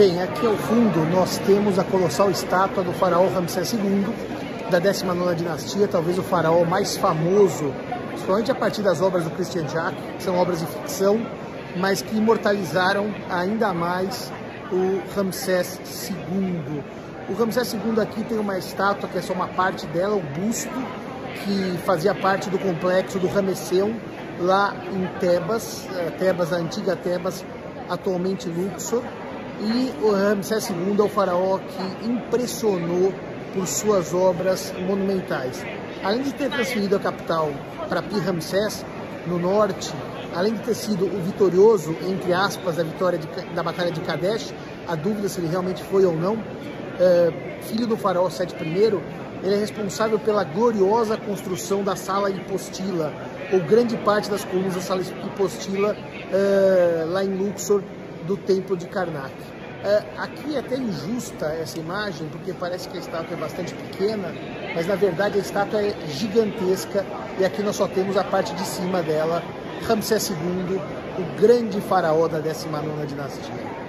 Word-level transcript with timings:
Bem, 0.00 0.18
aqui 0.22 0.46
ao 0.46 0.56
fundo 0.56 1.04
nós 1.10 1.36
temos 1.44 1.78
a 1.78 1.84
colossal 1.84 2.30
estátua 2.30 2.82
do 2.82 2.90
faraó 2.90 3.28
Ramsés 3.28 3.74
II, 3.74 4.06
da 4.70 4.78
19 4.78 5.34
dinastia, 5.34 5.86
talvez 5.86 6.18
o 6.18 6.22
faraó 6.22 6.64
mais 6.64 6.96
famoso, 6.96 7.70
principalmente 8.08 8.50
a 8.50 8.54
partir 8.54 8.80
das 8.80 9.02
obras 9.02 9.24
do 9.24 9.30
Christian 9.32 9.68
Jacques, 9.68 10.02
que 10.16 10.22
são 10.22 10.38
obras 10.38 10.60
de 10.60 10.64
ficção, 10.64 11.20
mas 11.76 12.00
que 12.00 12.16
imortalizaram 12.16 13.14
ainda 13.28 13.74
mais 13.74 14.32
o 14.72 15.02
Ramsés 15.14 15.78
II. 16.08 16.82
O 17.28 17.34
Ramsés 17.34 17.74
II 17.74 18.00
aqui 18.00 18.24
tem 18.24 18.38
uma 18.38 18.56
estátua 18.56 19.06
que 19.06 19.18
é 19.18 19.20
só 19.20 19.34
uma 19.34 19.48
parte 19.48 19.86
dela, 19.88 20.16
o 20.16 20.22
busto, 20.40 20.72
que 21.44 21.78
fazia 21.84 22.14
parte 22.14 22.48
do 22.48 22.58
complexo 22.58 23.18
do 23.18 23.28
Ramesseum, 23.28 23.94
lá 24.38 24.74
em 24.94 25.06
Tebas, 25.18 25.86
eh, 25.94 26.10
Tebas, 26.18 26.54
a 26.54 26.56
antiga 26.56 26.96
Tebas, 26.96 27.44
atualmente 27.90 28.48
Luxor. 28.48 29.02
E 29.62 29.92
o 30.02 30.12
Ramsés 30.12 30.70
II 30.70 30.96
é 30.98 31.02
o 31.02 31.08
faraó 31.08 31.58
que 31.58 32.06
impressionou 32.06 33.12
por 33.52 33.66
suas 33.66 34.14
obras 34.14 34.72
monumentais. 34.86 35.62
Além 36.02 36.22
de 36.22 36.32
ter 36.32 36.50
transferido 36.50 36.96
a 36.96 36.98
capital 36.98 37.50
para 37.88 38.00
Pi-Ramsés, 38.00 38.86
no 39.26 39.38
norte, 39.38 39.92
além 40.34 40.54
de 40.54 40.60
ter 40.60 40.74
sido 40.74 41.04
o 41.04 41.22
vitorioso, 41.22 41.94
entre 42.08 42.32
aspas, 42.32 42.76
da 42.76 42.82
vitória 42.82 43.18
de, 43.18 43.26
da 43.54 43.62
Batalha 43.62 43.90
de 43.90 44.00
Kadesh, 44.00 44.54
a 44.88 44.94
dúvida 44.94 45.28
se 45.28 45.40
ele 45.40 45.48
realmente 45.48 45.82
foi 45.84 46.06
ou 46.06 46.16
não, 46.16 46.42
é, 46.98 47.60
filho 47.62 47.86
do 47.86 47.98
faraó 47.98 48.30
Sete 48.30 48.54
I, 48.54 48.98
ele 49.42 49.54
é 49.54 49.58
responsável 49.58 50.18
pela 50.18 50.42
gloriosa 50.42 51.16
construção 51.18 51.84
da 51.84 51.96
sala 51.96 52.30
hipostila, 52.30 53.12
ou 53.52 53.60
grande 53.60 53.96
parte 53.98 54.30
das 54.30 54.44
colunas 54.44 54.74
da 54.74 54.80
sala 54.80 55.02
hipostila 55.02 55.96
é, 56.32 57.04
lá 57.06 57.22
em 57.24 57.36
Luxor, 57.36 57.82
do 58.30 58.36
templo 58.36 58.76
de 58.76 58.86
Karnak. 58.86 59.34
É, 59.82 60.04
aqui 60.16 60.54
é 60.54 60.60
até 60.60 60.76
injusta 60.76 61.46
essa 61.46 61.80
imagem, 61.80 62.28
porque 62.28 62.52
parece 62.52 62.88
que 62.88 62.96
a 62.96 63.00
estátua 63.00 63.36
é 63.36 63.40
bastante 63.40 63.74
pequena, 63.74 64.32
mas 64.72 64.86
na 64.86 64.94
verdade 64.94 65.36
a 65.36 65.40
estátua 65.40 65.82
é 65.82 65.92
gigantesca 66.06 67.04
e 67.40 67.44
aqui 67.44 67.60
nós 67.60 67.74
só 67.74 67.88
temos 67.88 68.16
a 68.16 68.22
parte 68.22 68.54
de 68.54 68.64
cima 68.64 69.02
dela, 69.02 69.42
Ramsés 69.82 70.30
II, 70.30 70.80
o 71.18 71.40
grande 71.40 71.80
faraó 71.80 72.28
da 72.28 72.40
19ª 72.40 73.04
dinastia. 73.04 73.79